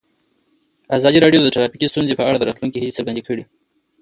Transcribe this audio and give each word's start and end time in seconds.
ازادي 0.97 1.17
راډیو 1.23 1.43
د 1.43 1.47
ټرافیکي 1.55 1.87
ستونزې 1.93 2.13
په 2.17 2.23
اړه 2.27 2.37
د 2.39 2.43
راتلونکي 2.49 2.77
هیلې 2.79 2.95
څرګندې 2.97 3.25
کړې. 3.27 3.43